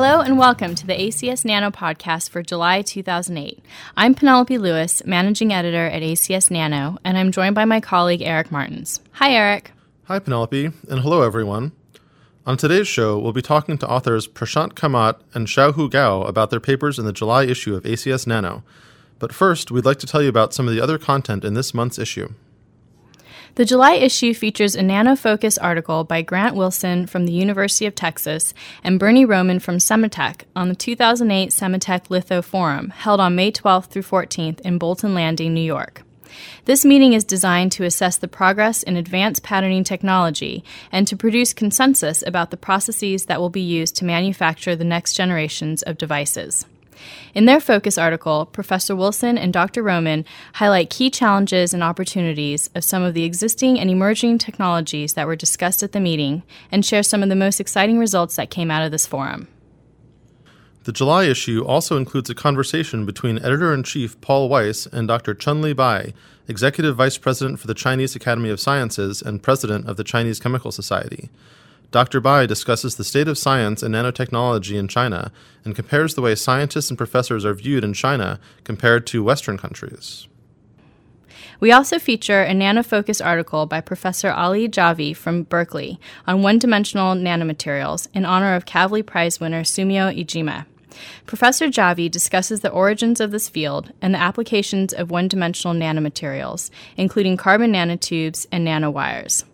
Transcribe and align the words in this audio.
Hello 0.00 0.20
and 0.20 0.38
welcome 0.38 0.76
to 0.76 0.86
the 0.86 0.92
ACS 0.92 1.44
Nano 1.44 1.72
podcast 1.72 2.30
for 2.30 2.40
July 2.40 2.82
2008. 2.82 3.60
I'm 3.96 4.14
Penelope 4.14 4.56
Lewis, 4.56 5.04
managing 5.04 5.52
editor 5.52 5.86
at 5.86 6.02
ACS 6.02 6.52
Nano, 6.52 6.98
and 7.02 7.18
I'm 7.18 7.32
joined 7.32 7.56
by 7.56 7.64
my 7.64 7.80
colleague 7.80 8.22
Eric 8.22 8.52
Martins. 8.52 9.00
Hi, 9.14 9.32
Eric. 9.32 9.72
Hi, 10.04 10.20
Penelope, 10.20 10.66
and 10.88 11.00
hello, 11.00 11.22
everyone. 11.22 11.72
On 12.46 12.56
today's 12.56 12.86
show, 12.86 13.18
we'll 13.18 13.32
be 13.32 13.42
talking 13.42 13.76
to 13.76 13.90
authors 13.90 14.28
Prashant 14.28 14.74
Kamat 14.74 15.18
and 15.34 15.48
Xiaohu 15.48 15.90
Gao 15.90 16.22
about 16.22 16.50
their 16.50 16.60
papers 16.60 17.00
in 17.00 17.04
the 17.04 17.12
July 17.12 17.46
issue 17.46 17.74
of 17.74 17.82
ACS 17.82 18.24
Nano. 18.24 18.62
But 19.18 19.32
first, 19.32 19.72
we'd 19.72 19.84
like 19.84 19.98
to 19.98 20.06
tell 20.06 20.22
you 20.22 20.28
about 20.28 20.54
some 20.54 20.68
of 20.68 20.74
the 20.74 20.80
other 20.80 20.98
content 20.98 21.44
in 21.44 21.54
this 21.54 21.74
month's 21.74 21.98
issue. 21.98 22.34
The 23.58 23.64
July 23.64 23.94
issue 23.94 24.34
features 24.34 24.76
a 24.76 24.82
NanoFocus 24.82 25.58
article 25.60 26.04
by 26.04 26.22
Grant 26.22 26.54
Wilson 26.54 27.08
from 27.08 27.26
the 27.26 27.32
University 27.32 27.86
of 27.86 27.94
Texas 27.96 28.54
and 28.84 29.00
Bernie 29.00 29.24
Roman 29.24 29.58
from 29.58 29.78
Sematech 29.78 30.42
on 30.54 30.68
the 30.68 30.76
2008 30.76 31.50
Sematech 31.50 32.08
Litho 32.08 32.40
Forum, 32.40 32.90
held 32.90 33.18
on 33.18 33.34
May 33.34 33.50
12th 33.50 33.86
through 33.86 34.02
14th 34.02 34.60
in 34.60 34.78
Bolton 34.78 35.12
Landing, 35.12 35.54
New 35.54 35.60
York. 35.60 36.04
This 36.66 36.84
meeting 36.84 37.14
is 37.14 37.24
designed 37.24 37.72
to 37.72 37.82
assess 37.82 38.16
the 38.16 38.28
progress 38.28 38.84
in 38.84 38.96
advanced 38.96 39.42
patterning 39.42 39.82
technology 39.82 40.62
and 40.92 41.08
to 41.08 41.16
produce 41.16 41.52
consensus 41.52 42.22
about 42.24 42.52
the 42.52 42.56
processes 42.56 43.26
that 43.26 43.40
will 43.40 43.50
be 43.50 43.60
used 43.60 43.96
to 43.96 44.04
manufacture 44.04 44.76
the 44.76 44.84
next 44.84 45.14
generations 45.14 45.82
of 45.82 45.98
devices. 45.98 46.64
In 47.34 47.44
their 47.44 47.60
focus 47.60 47.98
article, 47.98 48.46
Professor 48.46 48.96
Wilson 48.96 49.38
and 49.38 49.52
Dr. 49.52 49.82
Roman 49.82 50.24
highlight 50.54 50.90
key 50.90 51.10
challenges 51.10 51.72
and 51.74 51.82
opportunities 51.82 52.68
of 52.74 52.84
some 52.84 53.02
of 53.02 53.14
the 53.14 53.24
existing 53.24 53.78
and 53.78 53.90
emerging 53.90 54.38
technologies 54.38 55.14
that 55.14 55.26
were 55.26 55.36
discussed 55.36 55.82
at 55.82 55.92
the 55.92 56.00
meeting 56.00 56.42
and 56.70 56.84
share 56.84 57.02
some 57.02 57.22
of 57.22 57.28
the 57.28 57.36
most 57.36 57.60
exciting 57.60 57.98
results 57.98 58.36
that 58.36 58.50
came 58.50 58.70
out 58.70 58.84
of 58.84 58.90
this 58.90 59.06
forum. 59.06 59.48
The 60.88 60.92
July 60.92 61.24
issue 61.24 61.62
also 61.66 61.98
includes 61.98 62.30
a 62.30 62.34
conversation 62.34 63.04
between 63.04 63.38
editor 63.40 63.74
in 63.74 63.82
chief 63.82 64.18
Paul 64.22 64.48
Weiss 64.48 64.86
and 64.86 65.06
Dr. 65.06 65.34
Chunli 65.34 65.76
Bai, 65.76 66.14
executive 66.48 66.96
vice 66.96 67.18
president 67.18 67.60
for 67.60 67.66
the 67.66 67.74
Chinese 67.74 68.16
Academy 68.16 68.48
of 68.48 68.58
Sciences 68.58 69.20
and 69.20 69.42
president 69.42 69.86
of 69.86 69.98
the 69.98 70.04
Chinese 70.04 70.40
Chemical 70.40 70.72
Society. 70.72 71.28
Dr. 71.90 72.20
Bai 72.20 72.44
discusses 72.44 72.96
the 72.96 73.04
state 73.04 73.28
of 73.28 73.38
science 73.38 73.82
and 73.82 73.94
nanotechnology 73.94 74.78
in 74.78 74.88
China 74.88 75.32
and 75.64 75.74
compares 75.74 76.14
the 76.14 76.20
way 76.20 76.34
scientists 76.34 76.90
and 76.90 76.98
professors 76.98 77.46
are 77.46 77.54
viewed 77.54 77.82
in 77.82 77.94
China 77.94 78.38
compared 78.62 79.06
to 79.06 79.24
Western 79.24 79.56
countries. 79.56 80.28
We 81.60 81.72
also 81.72 81.98
feature 81.98 82.42
a 82.42 82.52
NanoFocus 82.52 83.24
article 83.24 83.66
by 83.66 83.80
Professor 83.80 84.30
Ali 84.30 84.68
Javi 84.68 85.16
from 85.16 85.42
Berkeley 85.44 85.98
on 86.26 86.42
one 86.42 86.58
dimensional 86.58 87.14
nanomaterials 87.14 88.06
in 88.12 88.24
honor 88.24 88.54
of 88.54 88.66
Kavli 88.66 89.04
Prize 89.04 89.40
winner 89.40 89.62
Sumio 89.62 90.14
Iijima. 90.14 90.66
Professor 91.26 91.66
Javi 91.66 92.10
discusses 92.10 92.60
the 92.60 92.70
origins 92.70 93.20
of 93.20 93.30
this 93.30 93.48
field 93.48 93.92
and 94.00 94.14
the 94.14 94.20
applications 94.20 94.92
of 94.92 95.10
one 95.10 95.26
dimensional 95.26 95.74
nanomaterials, 95.74 96.70
including 96.96 97.36
carbon 97.36 97.72
nanotubes 97.72 98.46
and 98.52 98.66
nanowires. 98.66 99.44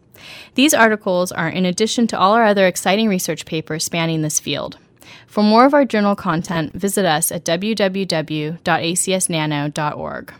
These 0.54 0.74
articles 0.74 1.32
are 1.32 1.48
in 1.48 1.66
addition 1.66 2.06
to 2.08 2.18
all 2.18 2.32
our 2.32 2.44
other 2.44 2.66
exciting 2.66 3.08
research 3.08 3.46
papers 3.46 3.84
spanning 3.84 4.22
this 4.22 4.40
field. 4.40 4.78
For 5.26 5.42
more 5.42 5.66
of 5.66 5.74
our 5.74 5.84
journal 5.84 6.16
content, 6.16 6.72
visit 6.74 7.04
us 7.04 7.30
at 7.32 7.44
www.acsnano.org. 7.44 10.34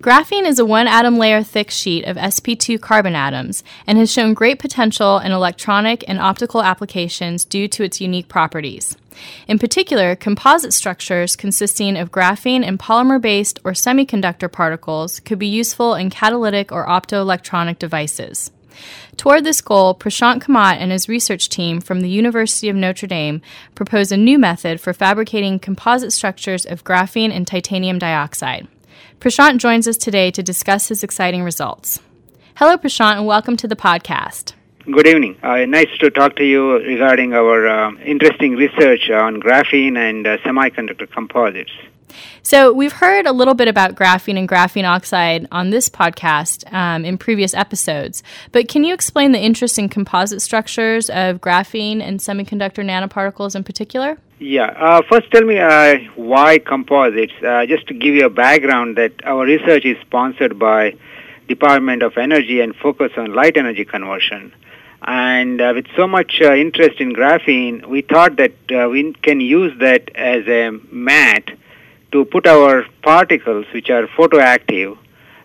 Graphene 0.00 0.46
is 0.46 0.58
a 0.58 0.64
one 0.64 0.86
atom 0.86 1.18
layer 1.18 1.42
thick 1.42 1.70
sheet 1.70 2.06
of 2.06 2.16
sp2 2.16 2.80
carbon 2.80 3.14
atoms 3.14 3.62
and 3.86 3.98
has 3.98 4.10
shown 4.10 4.32
great 4.32 4.58
potential 4.58 5.18
in 5.18 5.30
electronic 5.30 6.02
and 6.08 6.18
optical 6.18 6.62
applications 6.62 7.44
due 7.44 7.68
to 7.68 7.84
its 7.84 8.00
unique 8.00 8.26
properties. 8.26 8.96
In 9.46 9.58
particular, 9.58 10.16
composite 10.16 10.72
structures 10.72 11.36
consisting 11.36 11.98
of 11.98 12.10
graphene 12.10 12.64
and 12.66 12.78
polymer 12.78 13.20
based 13.20 13.58
or 13.62 13.72
semiconductor 13.72 14.50
particles 14.50 15.20
could 15.20 15.38
be 15.38 15.46
useful 15.46 15.94
in 15.94 16.08
catalytic 16.08 16.72
or 16.72 16.86
optoelectronic 16.86 17.78
devices. 17.78 18.50
Toward 19.18 19.44
this 19.44 19.60
goal, 19.60 19.94
Prashant 19.94 20.42
Kamat 20.42 20.76
and 20.78 20.92
his 20.92 21.10
research 21.10 21.50
team 21.50 21.78
from 21.78 22.00
the 22.00 22.08
University 22.08 22.70
of 22.70 22.76
Notre 22.76 23.06
Dame 23.06 23.42
propose 23.74 24.10
a 24.10 24.16
new 24.16 24.38
method 24.38 24.80
for 24.80 24.94
fabricating 24.94 25.58
composite 25.58 26.14
structures 26.14 26.64
of 26.64 26.84
graphene 26.84 27.30
and 27.30 27.46
titanium 27.46 27.98
dioxide. 27.98 28.66
Prashant 29.20 29.58
joins 29.58 29.86
us 29.86 29.96
today 29.96 30.30
to 30.30 30.42
discuss 30.42 30.88
his 30.88 31.02
exciting 31.02 31.42
results. 31.42 32.00
Hello, 32.56 32.76
Prashant, 32.76 33.16
and 33.16 33.26
welcome 33.26 33.56
to 33.56 33.68
the 33.68 33.76
podcast. 33.76 34.54
Good 34.84 35.06
evening. 35.06 35.36
Uh, 35.42 35.66
nice 35.66 35.88
to 36.00 36.10
talk 36.10 36.36
to 36.36 36.44
you 36.44 36.78
regarding 36.78 37.34
our 37.34 37.68
uh, 37.68 37.92
interesting 38.04 38.56
research 38.56 39.10
on 39.10 39.40
graphene 39.40 39.96
and 39.96 40.26
uh, 40.26 40.38
semiconductor 40.38 41.10
composites. 41.10 41.70
So, 42.42 42.72
we've 42.72 42.92
heard 42.92 43.26
a 43.26 43.32
little 43.32 43.54
bit 43.54 43.68
about 43.68 43.94
graphene 43.94 44.38
and 44.38 44.48
graphene 44.48 44.88
oxide 44.88 45.46
on 45.52 45.70
this 45.70 45.88
podcast 45.88 46.70
um, 46.72 47.04
in 47.04 47.18
previous 47.18 47.54
episodes, 47.54 48.22
but 48.52 48.68
can 48.68 48.82
you 48.82 48.94
explain 48.94 49.32
the 49.32 49.38
interesting 49.38 49.88
composite 49.88 50.42
structures 50.42 51.08
of 51.10 51.40
graphene 51.40 52.00
and 52.02 52.18
semiconductor 52.18 52.84
nanoparticles 52.84 53.54
in 53.54 53.62
particular? 53.62 54.18
Yeah. 54.42 54.68
Uh, 54.74 55.02
first, 55.02 55.30
tell 55.30 55.44
me 55.44 55.58
uh, 55.58 55.98
why 56.16 56.58
composites. 56.58 57.34
Uh, 57.46 57.66
just 57.66 57.86
to 57.88 57.94
give 57.94 58.14
you 58.14 58.24
a 58.24 58.30
background, 58.30 58.96
that 58.96 59.12
our 59.24 59.44
research 59.44 59.84
is 59.84 59.98
sponsored 60.00 60.58
by 60.58 60.96
Department 61.46 62.02
of 62.02 62.16
Energy 62.16 62.62
and 62.62 62.74
focus 62.74 63.12
on 63.18 63.34
light 63.34 63.58
energy 63.58 63.84
conversion. 63.84 64.54
And 65.02 65.60
uh, 65.60 65.72
with 65.74 65.88
so 65.94 66.08
much 66.08 66.40
uh, 66.40 66.54
interest 66.54 67.00
in 67.00 67.12
graphene, 67.12 67.84
we 67.84 68.00
thought 68.00 68.36
that 68.36 68.54
uh, 68.72 68.88
we 68.88 69.12
can 69.12 69.40
use 69.40 69.78
that 69.80 70.10
as 70.14 70.48
a 70.48 70.70
mat 70.90 71.50
to 72.12 72.24
put 72.24 72.46
our 72.46 72.86
particles, 73.02 73.66
which 73.74 73.90
are 73.90 74.06
photoactive, 74.06 74.96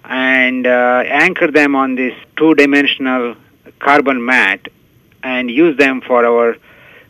and 0.05 0.65
anchor 0.65 1.51
them 1.51 1.75
on 1.75 1.95
this 1.95 2.13
two-dimensional 2.37 3.35
carbon 3.79 4.23
mat 4.23 4.69
and 5.21 5.51
use 5.51 5.77
them 5.77 5.99
for 5.99 6.25
our 6.25 6.55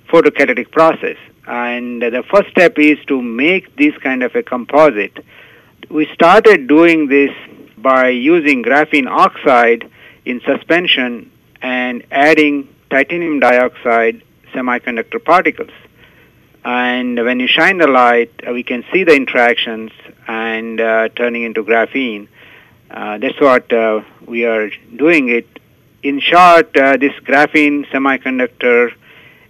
photocatalytic 0.07 0.71
process. 0.71 1.17
And 1.47 2.01
the 2.01 2.23
first 2.31 2.49
step 2.49 2.77
is 2.79 2.97
to 3.07 3.21
make 3.21 3.75
this 3.75 3.95
kind 3.97 4.23
of 4.23 4.35
a 4.35 4.43
composite. 4.43 5.23
We 5.89 6.07
started 6.13 6.67
doing 6.67 7.07
this 7.07 7.31
by 7.77 8.09
using 8.09 8.63
graphene 8.63 9.07
oxide 9.07 9.89
in 10.25 10.41
suspension 10.41 11.31
and 11.61 12.03
adding 12.11 12.67
titanium 12.89 13.39
dioxide 13.39 14.23
semiconductor 14.53 15.23
particles. 15.23 15.71
And 16.63 17.23
when 17.23 17.39
you 17.39 17.47
shine 17.47 17.77
the 17.77 17.87
light, 17.87 18.31
uh, 18.47 18.51
we 18.51 18.63
can 18.63 18.83
see 18.91 19.03
the 19.03 19.13
interactions 19.13 19.91
and 20.27 20.81
uh, 20.81 21.09
turning 21.09 21.43
into 21.43 21.63
graphene. 21.63 22.27
Uh, 22.89 23.19
that's 23.19 23.39
what 23.39 23.71
uh, 23.71 24.01
we 24.25 24.45
are 24.45 24.71
doing 24.95 25.29
it. 25.29 25.47
In 26.01 26.19
short, 26.19 26.75
uh, 26.75 26.97
this 26.97 27.13
graphene 27.23 27.85
semiconductor 27.89 28.93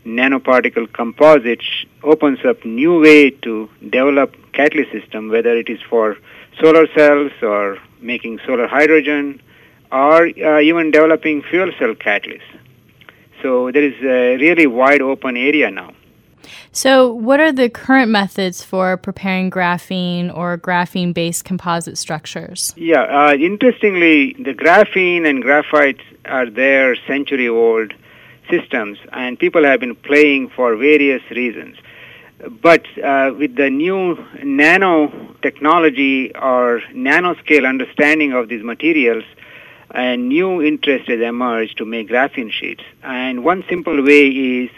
nanoparticle 0.05 0.91
composite 0.93 1.63
opens 2.03 2.39
up 2.45 2.63
new 2.63 2.99
way 3.01 3.31
to 3.31 3.69
develop 3.81 4.35
catalyst 4.53 4.91
system, 4.91 5.29
whether 5.29 5.57
it 5.57 5.69
is 5.69 5.79
for 5.89 6.17
solar 6.61 6.87
cells 6.95 7.31
or 7.41 7.77
making 7.99 8.39
solar 8.45 8.67
hydrogen 8.67 9.41
or 9.91 10.27
uh, 10.27 10.59
even 10.59 10.91
developing 10.91 11.41
fuel 11.41 11.71
cell 11.79 11.95
catalysts. 11.95 12.41
So 13.41 13.71
there 13.71 13.83
is 13.83 13.95
a 14.03 14.37
really 14.37 14.67
wide 14.67 15.01
open 15.01 15.37
area 15.37 15.69
now. 15.71 15.93
So, 16.71 17.11
what 17.11 17.39
are 17.39 17.51
the 17.51 17.69
current 17.69 18.11
methods 18.11 18.63
for 18.63 18.97
preparing 18.97 19.49
graphene 19.49 20.35
or 20.35 20.57
graphene 20.57 21.13
based 21.13 21.45
composite 21.45 21.97
structures? 21.97 22.73
Yeah, 22.77 23.03
uh, 23.03 23.33
interestingly, 23.33 24.33
the 24.33 24.53
graphene 24.53 25.27
and 25.27 25.41
graphite 25.41 26.01
are 26.25 26.49
there 26.49 26.95
century 27.07 27.47
old 27.47 27.93
systems, 28.49 28.97
and 29.11 29.37
people 29.37 29.63
have 29.63 29.79
been 29.79 29.95
playing 29.95 30.49
for 30.49 30.75
various 30.75 31.21
reasons. 31.31 31.77
But 32.61 32.85
uh, 32.99 33.33
with 33.37 33.55
the 33.55 33.69
new 33.69 34.23
nano 34.43 35.35
technology 35.41 36.35
or 36.35 36.81
nanoscale 36.91 37.67
understanding 37.67 38.33
of 38.33 38.49
these 38.49 38.63
materials, 38.63 39.23
a 39.91 40.17
new 40.17 40.61
interest 40.61 41.07
has 41.07 41.21
emerged 41.21 41.77
to 41.77 41.85
make 41.85 42.09
graphene 42.09 42.51
sheets. 42.51 42.83
And 43.03 43.43
one 43.43 43.63
simple 43.69 44.03
way 44.03 44.27
is 44.27 44.69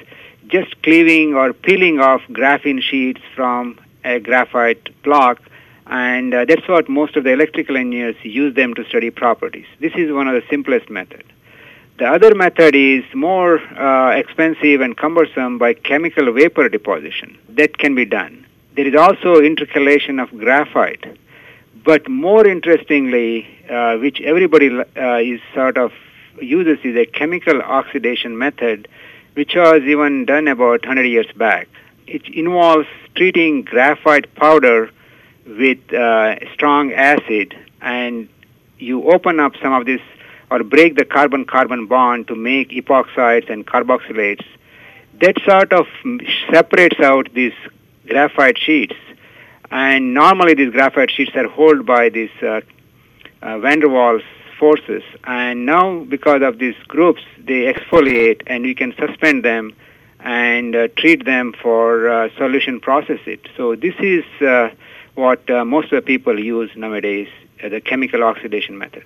just 0.48 0.81
cleaving 0.84 1.34
or 1.34 1.54
peeling 1.54 2.00
off 2.00 2.22
graphene 2.30 2.81
sheets 2.81 3.22
from 3.36 3.80
a 4.04 4.20
graphite 4.20 4.90
block. 5.04 5.42
And 5.88 6.34
uh, 6.34 6.46
that's 6.46 6.68
what 6.68 6.88
most 6.90 7.16
of 7.16 7.24
the 7.24 7.31
electrical 7.31 7.78
engineers 7.78 8.16
use 8.22 8.54
them 8.56 8.74
to 8.75 8.86
study 8.86 9.10
properties. 9.10 9.66
This 9.80 9.94
is 9.96 10.12
one 10.12 10.28
of 10.28 10.36
the 10.36 10.44
simplest 10.50 10.90
methods. 10.90 11.30
The 11.98 12.06
other 12.06 12.36
method 12.36 12.76
is 12.76 13.04
more 13.16 13.58
uh, 13.58 14.12
expensive 14.12 14.82
and 14.82 14.96
cumbersome 14.96 15.58
by 15.58 15.74
chemical 15.74 16.32
vapor 16.32 16.70
deposition. 16.70 17.36
That 17.50 17.80
can 17.80 17.96
be 17.96 18.06
done. 18.06 18.46
There 18.76 18.86
is 18.86 18.94
also 18.94 19.42
intercalation 19.42 20.20
of 20.20 20.30
graphite. 20.30 21.18
But 21.84 22.08
more 22.08 22.46
interestingly, 22.46 23.48
uh, 23.68 23.98
which 23.98 24.22
everybody 24.22 24.70
uh, 24.70 25.16
is 25.16 25.42
sort 25.56 25.80
of 25.80 25.92
uses, 26.40 26.78
is 26.84 26.96
a 26.96 27.08
chemical 27.08 27.64
oxidation 27.64 28.38
method 28.38 28.88
which 29.34 29.56
was 29.56 29.82
even 29.82 30.26
done 30.26 30.48
about 30.48 30.82
100 30.82 31.04
years 31.04 31.32
back. 31.36 31.68
It 32.06 32.28
involves 32.30 32.88
treating 33.16 33.64
graphite 33.64 34.36
powder 34.36 34.92
with 35.48 35.92
uh, 35.92 36.36
strong 36.54 36.92
acid, 36.94 37.58
and 37.82 38.30
you 38.78 39.10
open 39.12 39.40
up 39.40 39.54
some 39.60 39.74
of 39.74 39.88
this 39.88 40.02
or 40.50 40.64
break 40.64 40.96
the 40.96 41.06
carbon-carbon 41.06 41.88
bond 41.88 42.28
to 42.28 42.36
make 42.36 42.70
epoxides 42.70 43.50
and 43.50 43.66
carboxylates. 43.66 44.46
That 45.20 45.36
sort 45.44 45.74
of 45.74 45.88
separates 46.52 47.00
out 47.00 47.34
these 47.34 47.54
graphite 48.08 48.58
sheets. 48.58 48.96
And 49.70 50.14
normally 50.14 50.54
these 50.54 50.72
graphite 50.72 51.12
sheets 51.12 51.32
are 51.36 51.50
held 51.50 51.86
by 51.86 52.10
these 52.10 52.32
uh, 52.42 52.62
uh, 53.42 53.60
van 53.60 53.80
der 53.80 53.88
Waals 53.88 54.24
forces. 54.58 55.04
And 55.24 55.66
now, 55.66 56.04
because 56.06 56.42
of 56.42 56.60
these 56.60 56.76
groups, 56.88 57.22
they 57.38 57.72
exfoliate 57.72 58.44
and 58.48 58.64
we 58.64 58.76
can 58.76 58.94
suspend 58.96 59.44
them 59.44 59.74
and 60.20 60.76
uh, 60.76 60.88
treat 60.98 61.26
them 61.26 61.54
for 61.62 62.10
uh, 62.10 62.30
solution 62.38 62.80
process 62.80 63.20
it. 63.26 63.48
So 63.56 63.76
this 63.76 63.96
is 64.00 64.24
uh, 64.42 64.70
what 65.16 65.50
uh, 65.50 65.66
most 65.66 65.92
of 65.92 65.98
the 65.98 66.02
people 66.02 66.40
use 66.40 66.72
nowadays, 66.76 67.30
uh, 67.64 67.70
the 67.70 67.82
chemical 67.82 68.24
oxidation 68.24 68.78
method. 68.78 69.04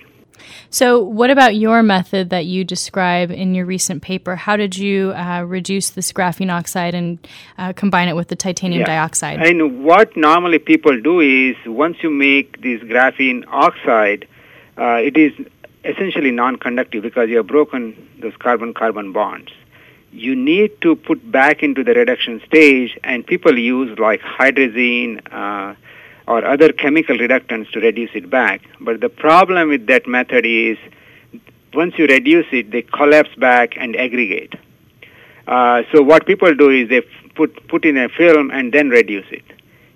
So, 0.70 1.00
what 1.02 1.30
about 1.30 1.56
your 1.56 1.82
method 1.82 2.30
that 2.30 2.46
you 2.46 2.64
describe 2.64 3.30
in 3.30 3.54
your 3.54 3.66
recent 3.66 4.02
paper? 4.02 4.36
How 4.36 4.56
did 4.56 4.76
you 4.76 5.12
uh, 5.12 5.42
reduce 5.42 5.90
this 5.90 6.12
graphene 6.12 6.52
oxide 6.52 6.94
and 6.94 7.18
uh, 7.58 7.72
combine 7.74 8.08
it 8.08 8.16
with 8.16 8.28
the 8.28 8.36
titanium 8.36 8.80
Yeah. 8.80 8.86
dioxide? 8.86 9.40
And 9.42 9.84
what 9.84 10.16
normally 10.16 10.58
people 10.58 11.00
do 11.00 11.20
is 11.20 11.56
once 11.66 11.96
you 12.02 12.10
make 12.10 12.62
this 12.62 12.80
graphene 12.82 13.44
oxide, 13.48 14.26
uh, 14.78 15.00
it 15.02 15.16
is 15.16 15.32
essentially 15.84 16.30
non-conductive 16.30 17.02
because 17.02 17.28
you 17.28 17.36
have 17.38 17.46
broken 17.46 17.96
those 18.20 18.36
carbon-carbon 18.36 19.12
bonds. 19.12 19.50
You 20.12 20.36
need 20.36 20.80
to 20.82 20.94
put 20.94 21.30
back 21.32 21.62
into 21.62 21.82
the 21.82 21.94
reduction 21.94 22.40
stage, 22.46 22.98
and 23.02 23.26
people 23.26 23.58
use 23.58 23.98
like 23.98 24.20
hydrazine 24.20 25.20
uh, 25.32 25.74
or 26.26 26.44
other 26.44 26.72
chemical 26.72 27.16
reductants 27.16 27.70
to 27.72 27.80
reduce 27.80 28.10
it 28.14 28.30
back. 28.30 28.62
But 28.80 29.00
the 29.00 29.08
problem 29.08 29.68
with 29.68 29.86
that 29.86 30.06
method 30.06 30.46
is 30.46 30.78
once 31.74 31.94
you 31.98 32.06
reduce 32.06 32.46
it, 32.52 32.70
they 32.70 32.82
collapse 32.82 33.34
back 33.36 33.76
and 33.76 33.96
aggregate. 33.96 34.54
Uh, 35.46 35.82
so 35.92 36.02
what 36.02 36.26
people 36.26 36.54
do 36.54 36.70
is 36.70 36.88
they 36.88 37.02
put 37.34 37.66
put 37.68 37.84
in 37.84 37.96
a 37.96 38.08
film 38.08 38.50
and 38.50 38.72
then 38.72 38.90
reduce 38.90 39.26
it. 39.30 39.44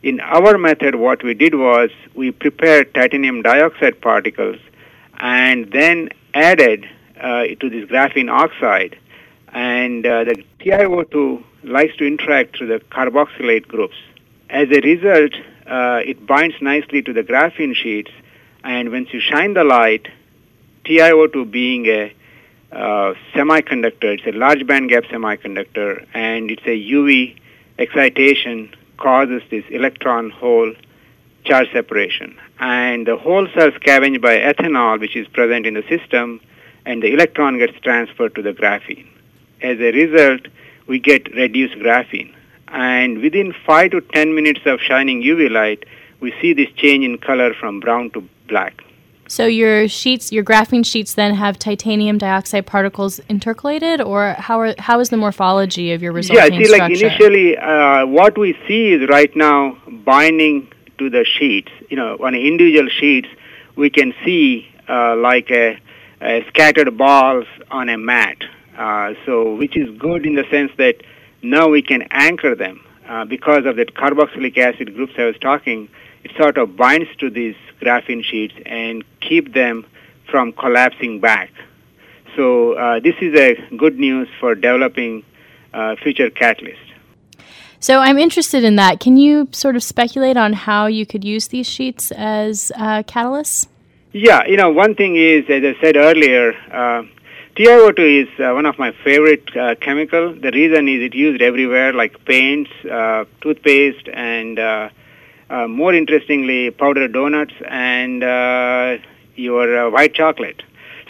In 0.03 0.21
our 0.21 0.59
method, 0.59 0.97
what 0.97 1.23
we 1.23 1.35
did 1.35 1.55
was 1.55 1.91
we 2.15 2.31
prepared 2.31 2.95
titanium 2.95 3.43
dioxide 3.43 4.01
particles 4.01 4.59
and 5.19 5.71
then 5.73 6.11
added 6.35 6.89
uh, 7.21 7.45
to 7.61 7.71
this 7.71 7.89
graphene 7.89 8.31
oxide, 8.31 8.99
and 9.49 10.05
uh, 10.07 10.25
the 10.25 10.45
TiO2 10.61 11.43
likes 11.65 11.97
to 11.97 12.07
interact 12.07 12.57
through 12.57 12.69
the 12.69 12.81
carboxylate 12.91 13.67
groups. 13.67 13.97
As 14.51 14.69
a 14.71 14.81
result, 14.81 15.33
uh, 15.67 16.01
it 16.05 16.27
binds 16.27 16.57
nicely 16.61 17.03
to 17.03 17.13
the 17.13 17.23
graphene 17.23 17.75
sheets, 17.75 18.11
and 18.63 18.91
once 18.91 19.13
you 19.13 19.21
shine 19.21 19.55
the 19.55 19.65
light, 19.65 20.09
TiO2 20.85 21.51
being 21.51 21.87
a 21.87 22.15
uh, 22.73 23.15
semiconductor. 23.35 24.19
It's 24.19 24.27
a 24.27 24.33
large 24.33 24.67
band 24.67 24.91
gap 24.91 25.05
semiconductor, 25.05 26.07
and 26.15 26.51
it's 26.51 26.65
a 26.65 26.93
UV 26.93 27.37
excitation 27.79 28.75
causes 28.97 29.43
this 29.51 29.65
electron 29.71 30.31
hole 30.31 30.73
charge 31.45 31.69
separation. 31.73 32.39
And 32.59 33.07
the 33.07 33.17
holes 33.17 33.51
are 33.57 33.73
scavenged 33.75 34.21
by 34.21 34.37
ethanol, 34.37 35.01
which 35.01 35.17
is 35.17 35.27
present 35.29 35.67
in 35.67 35.75
the 35.75 35.85
system, 35.89 36.41
and 36.85 37.03
the 37.03 37.13
electron 37.13 37.59
gets 37.59 37.79
transferred 37.81 38.35
to 38.35 38.43
the 38.43 38.53
graphene. 38.53 39.09
As 39.63 39.79
a 39.79 39.93
result, 39.93 40.43
we 40.87 40.99
get 40.99 41.33
reduced 41.35 41.75
graphene. 41.77 42.35
And 42.69 43.19
within 43.19 43.55
5 43.67 43.91
to 43.93 44.01
10 44.01 44.35
minutes 44.35 44.61
of 44.67 44.81
shining 44.81 45.23
UV 45.23 45.51
light, 45.51 45.85
we 46.21 46.33
see 46.41 46.53
this 46.53 46.69
change 46.77 47.05
in 47.05 47.19
color 47.19 47.55
from 47.55 47.81
brown 47.81 48.11
to 48.11 48.29
black. 48.49 48.83
so, 49.29 49.47
your 49.47 49.89
sheets, 49.89 50.33
your 50.33 50.45
graphene 50.45 50.87
sheets, 50.87 51.15
then 51.15 51.35
have 51.35 51.59
titanium 51.59 52.17
dioxide 52.17 52.67
particles 52.67 53.19
intercalated, 53.29 54.05
or 54.05 54.35
how 54.39 54.61
are 54.61 54.75
how 54.79 55.01
is 55.01 55.09
the 55.09 55.17
morphology 55.17 55.93
of 55.93 56.03
your 56.03 56.13
resulting 56.13 56.53
yeah, 56.53 56.59
I 56.59 56.63
see, 56.63 56.71
like 56.71 56.91
initially, 56.93 57.57
uh, 57.59 58.07
what 58.07 58.39
we 58.39 58.57
see 58.67 58.93
is 58.93 59.09
right 59.09 59.35
now 59.35 59.77
binding 59.89 60.69
to 60.99 61.11
the 61.11 61.25
sheets. 61.25 61.73
You 61.91 61.97
know, 61.97 62.17
on 62.21 62.35
individual 62.35 62.89
sheets, 62.89 63.29
we 63.75 63.91
can 63.91 64.15
see 64.25 64.69
uh, 64.89 65.17
like 65.17 65.51
a, 65.51 65.79
a 66.21 66.45
scattered 66.49 66.97
balls 66.97 67.47
on 67.71 67.89
a 67.89 67.99
mat. 67.99 68.39
Uh, 68.79 69.15
so, 69.25 69.55
which 69.57 69.77
is 69.77 69.89
good 69.99 70.27
in 70.27 70.35
the 70.35 70.45
sense 70.51 70.71
that 70.77 70.97
now 71.43 71.69
we 71.69 71.83
can 71.83 72.03
anchor 72.11 72.55
them 72.55 72.85
uh, 73.09 73.25
because 73.25 73.67
of 73.67 73.77
that 73.77 73.95
carboxylic 73.95 74.57
acid 74.59 74.95
groups 74.95 75.13
I 75.19 75.25
was 75.25 75.39
talking. 75.39 75.89
It 76.25 76.33
sort 76.37 76.59
of 76.59 76.77
binds 76.77 77.09
to 77.19 77.31
these 77.31 77.55
graphene 77.81 78.25
sheets 78.25 78.55
and 78.65 79.05
keep 79.21 79.55
them 79.55 79.87
from 80.31 80.53
collapsing 80.53 81.21
back. 81.21 81.51
So 82.35 82.73
uh, 82.75 83.01
this 83.01 83.15
is 83.21 83.35
a 83.39 83.77
good 83.77 83.99
news 83.99 84.29
for 84.41 84.55
developing 84.55 85.25
uh, 85.73 85.97
future 86.03 86.31
catalysts. 86.31 86.79
So 87.79 88.01
I'm 88.01 88.19
interested 88.19 88.65
in 88.65 88.77
that. 88.77 89.01
Can 89.01 89.17
you 89.17 89.49
sort 89.53 89.77
of 89.77 89.83
speculate 89.83 90.37
on 90.37 90.55
how 90.55 90.87
you 90.87 91.07
could 91.07 91.25
use 91.25 91.49
these 91.49 91.67
sheets 91.69 92.11
as 92.11 92.73
uh, 92.75 93.03
catalysts? 93.05 93.69
Yeah, 94.13 94.47
you 94.47 94.57
know, 94.57 94.71
one 94.71 94.95
thing 94.95 95.17
is, 95.17 95.45
as 95.49 95.63
I 95.63 95.81
said 95.81 95.97
earlier, 95.97 96.55
uh, 96.73 97.03
TiO2 97.57 98.25
is 98.25 98.29
uh, 98.39 98.53
one 98.53 98.67
of 98.67 98.79
my 98.79 98.93
favorite 99.03 99.57
uh, 99.57 99.75
chemical. 99.77 100.35
The 100.35 100.51
reason 100.51 100.89
is 100.89 101.01
it's 101.01 101.15
used 101.15 101.41
everywhere, 101.41 101.95
like 101.95 102.23
paints, 102.27 102.71
uh, 102.85 103.25
toothpaste, 103.41 104.11
and 104.13 104.59
uh, 104.59 104.91
uh, 105.49 105.67
more 105.67 105.95
interestingly, 105.95 106.71
powdered 106.71 107.15
donuts 107.15 107.55
and 107.67 108.23
uh, 108.23 108.99
your 109.37 109.91
white 109.91 110.13
chocolate. 110.13 110.63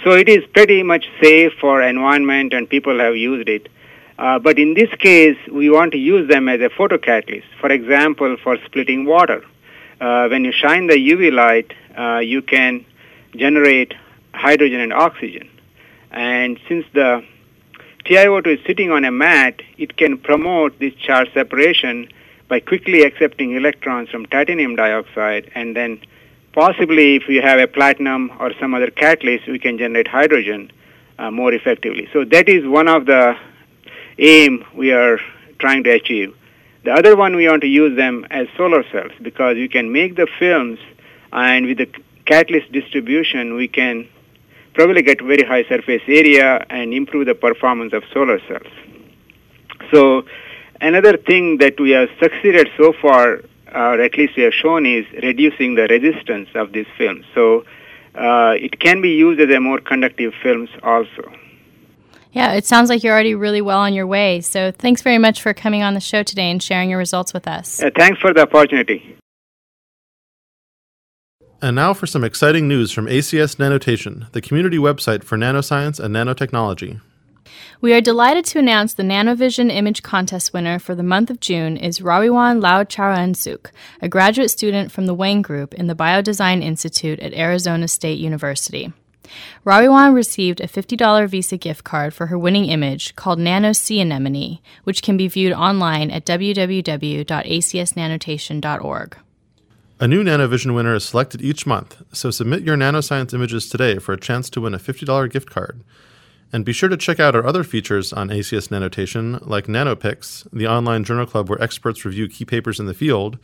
So 0.05 0.13
it 0.13 0.29
is 0.29 0.45
pretty 0.55 0.85
much 0.85 1.07
safe 1.21 1.53
for 1.61 1.83
environment, 1.83 2.53
and 2.53 2.71
people 2.71 3.01
have 3.01 3.17
used 3.17 3.49
it. 3.49 3.69
But 4.17 4.57
in 4.61 4.75
this 4.75 4.95
case, 5.01 5.37
we 5.51 5.69
want 5.69 5.91
to 5.93 5.99
use 5.99 6.29
them 6.29 6.49
as 6.49 6.61
a 6.61 6.69
photocatalyst. 6.69 7.51
For 7.61 7.73
example, 7.73 8.37
for 8.41 8.57
splitting 8.67 9.05
water. 9.05 9.45
When 9.99 10.45
you 10.45 10.53
shine 10.53 10.87
the 10.87 10.95
UV 10.95 11.33
light, 11.33 11.73
you 12.25 12.41
can 12.41 12.87
generate 13.35 13.95
hydrogen 14.33 14.79
and 14.79 14.93
oxygen. 14.93 15.51
And 16.17 16.59
since 16.67 16.87
the 16.95 17.23
TiO2 18.07 18.47
is 18.47 18.67
sitting 18.67 18.91
on 18.91 19.05
a 19.05 19.11
mat, 19.11 19.61
it 19.77 19.99
can 19.99 20.17
promote 20.17 20.79
this 20.79 20.95
charge 20.95 21.33
separation 21.35 22.09
by 22.49 22.61
quickly 22.61 23.03
accepting 23.03 23.53
electrons 23.53 24.09
from 24.09 24.25
titanium 24.25 24.77
dioxide 24.77 25.51
and 25.55 25.77
then 25.77 26.01
possibly 26.53 27.17
if 27.17 27.25
we 27.29 27.37
have 27.37 27.61
a 27.61 27.67
platinum 27.67 28.33
or 28.41 28.53
some 28.59 28.73
other 28.73 28.91
catalyst, 28.91 29.47
we 29.47 29.59
can 29.59 29.77
generate 29.77 30.09
hydrogen 30.09 30.73
uh, 31.19 31.31
more 31.31 31.53
effectively. 31.53 32.09
So 32.15 32.25
that 32.25 32.49
is 32.49 32.67
one 32.67 32.89
of 32.89 33.05
the 33.05 33.37
aim 34.17 34.65
we 34.75 34.93
are 34.93 35.19
trying 35.59 35.85
to 35.85 35.91
achieve. 35.91 36.35
The 36.85 36.93
other 36.93 37.15
one 37.15 37.37
we 37.37 37.47
want 37.47 37.61
to 37.61 37.69
use 37.69 37.95
them 37.95 38.27
as 38.31 38.47
solar 38.57 38.85
cells 38.91 39.13
because 39.21 39.59
you 39.59 39.69
can 39.69 39.93
make 39.93 40.17
the 40.17 40.29
films 40.39 40.79
and 41.31 41.67
with 41.67 41.77
the 41.77 41.91
catalyst 42.25 42.73
distribution 42.73 43.55
we 43.55 43.69
can 43.69 44.09
probably 44.77 45.03
get 45.03 45.21
very 45.21 45.43
high 45.43 45.65
surface 45.65 46.03
area 46.07 46.65
and 46.69 46.93
improve 46.93 47.27
the 47.27 47.35
performance 47.35 47.93
of 47.93 48.03
solar 48.13 48.39
cells. 48.47 48.73
So 49.93 50.25
another 50.81 51.17
thing 51.17 51.59
that 51.59 51.81
we 51.81 51.91
have 51.91 52.09
succeeded 52.21 52.69
so 52.77 52.93
far, 53.01 53.41
or 53.75 54.01
at 54.01 54.17
least 54.17 54.37
we 54.37 54.43
have 54.45 54.55
shown, 54.55 54.87
is 54.87 55.07
reducing 55.23 55.75
the 55.75 55.87
resistance 55.89 56.49
of 56.55 56.73
these 56.73 56.87
films. 56.99 57.25
So 57.35 57.65
uh, 58.15 58.55
it 58.67 58.79
can 58.79 59.01
be 59.01 59.11
used 59.11 59.41
as 59.41 59.55
a 59.55 59.61
more 59.61 59.81
conductive 59.81 60.33
films 60.43 60.71
also. 60.83 61.33
Yeah, 62.33 62.53
it 62.53 62.67
sounds 62.67 62.91
like 62.91 63.03
you're 63.03 63.15
already 63.15 63.35
really 63.35 63.63
well 63.63 63.79
on 63.79 63.95
your 63.95 64.07
way. 64.07 64.43
So 64.43 64.71
thanks 64.71 65.01
very 65.01 65.17
much 65.17 65.41
for 65.41 65.55
coming 65.55 65.83
on 65.83 65.95
the 65.95 66.01
show 66.01 66.23
today 66.23 66.51
and 66.51 66.63
sharing 66.63 66.91
your 66.91 66.99
results 66.99 67.33
with 67.33 67.49
us. 67.49 67.83
Uh, 67.83 67.89
thanks 67.97 68.21
for 68.21 68.35
the 68.35 68.43
opportunity. 68.43 69.17
And 71.63 71.75
now 71.75 71.95
for 71.95 72.07
some 72.07 72.23
exciting 72.23 72.69
news 72.69 72.93
from 72.93 73.07
ACS 73.07 73.57
Nanotation, 73.57 74.31
the 74.33 74.43
community 74.43 74.77
website 74.77 75.25
for 75.25 75.39
nanoscience 75.39 75.99
and 75.99 76.15
nanotechnology. 76.15 77.01
We 77.81 77.95
are 77.95 78.01
delighted 78.01 78.45
to 78.47 78.59
announce 78.59 78.95
the 78.95 79.03
NanoVision 79.03 79.71
Image 79.71 80.03
Contest 80.03 80.53
winner 80.53 80.79
for 80.79 80.95
the 80.95 81.03
month 81.03 81.31
of 81.31 81.41
June 81.41 81.77
is 81.77 82.01
Rawiwan 82.01 82.63
Lao 82.63 82.85
Charansuk, 82.85 83.71
a 84.01 84.09
graduate 84.09 84.51
student 84.51 84.93
from 84.93 85.07
the 85.07 85.15
Wang 85.15 85.43
Group 85.43 85.75
in 85.75 85.87
the 85.87 85.95
Biodesign 85.95 86.63
Institute 86.63 87.21
at 87.21 87.35
Arizona 87.35 87.89
State 87.89 88.19
University. 88.19 88.93
Rawiwan 89.65 90.15
received 90.15 90.61
a 90.61 90.69
$50 90.69 91.29
Visa 91.29 91.57
gift 91.57 91.85
card 91.85 92.15
for 92.15 92.27
her 92.27 92.39
winning 92.39 92.67
image 92.67 93.17
called 93.17 93.39
Nano 93.39 93.73
Sea 93.73 94.01
Anemone, 94.01 94.61
which 94.85 95.03
can 95.03 95.17
be 95.17 95.29
viewed 95.29 95.53
online 95.53 96.11
at 96.11 96.25
www.acsnanotation.org. 96.25 99.19
A 99.99 100.07
new 100.07 100.23
Nanovision 100.23 100.75
winner 100.75 100.95
is 100.95 101.07
selected 101.07 101.41
each 101.41 101.67
month, 101.67 102.03
so 102.13 102.31
submit 102.31 102.61
your 102.61 102.77
nanoscience 102.77 103.33
images 103.33 103.67
today 103.67 103.99
for 103.99 104.13
a 104.13 104.21
chance 104.21 104.51
to 104.51 104.61
win 104.61 104.75
a 104.75 104.79
$50 104.79 105.33
gift 105.33 105.49
card. 105.49 105.83
And 106.53 106.67
be 106.67 106.75
sure 106.75 106.91
to 106.91 106.99
check 106.99 107.19
out 107.19 107.35
our 107.35 107.47
other 107.47 107.65
features 107.65 108.13
on 108.13 108.29
ACS 108.29 108.69
Nanotation, 108.69 109.41
like 109.47 109.69
NanoPix, 109.69 110.49
the 110.53 110.67
online 110.67 111.03
journal 111.03 111.25
club 111.25 111.49
where 111.49 111.63
experts 111.63 112.05
review 112.05 112.29
key 112.29 112.45
papers 112.45 112.79
in 112.79 112.85
the 112.85 112.93
field, 112.93 113.39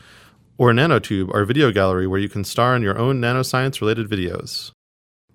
or 0.58 0.72
Nanotube, 0.72 1.34
our 1.34 1.46
video 1.46 1.72
gallery 1.72 2.06
where 2.06 2.20
you 2.20 2.28
can 2.28 2.44
star 2.44 2.76
in 2.76 2.82
your 2.82 2.98
own 2.98 3.18
nanoscience 3.18 3.80
related 3.80 4.10
videos. 4.10 4.72